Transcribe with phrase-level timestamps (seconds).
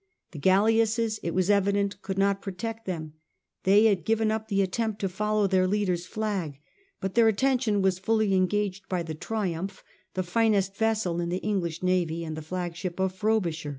[0.31, 3.13] The galleasses, it was evident, could not protect them.
[3.65, 6.57] They had given up the attempt to follow their leader's flag,
[6.99, 9.83] but their attention was fully engaged by the Triumph,
[10.15, 13.69] the finest vessel in the English navy and the flagship of Frobisher.